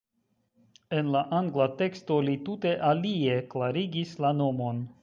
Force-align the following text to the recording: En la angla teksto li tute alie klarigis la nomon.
En 0.99 1.11
la 1.17 1.21
angla 1.41 1.67
teksto 1.83 2.19
li 2.31 2.35
tute 2.49 2.75
alie 2.91 3.39
klarigis 3.55 4.21
la 4.27 4.35
nomon. 4.43 4.87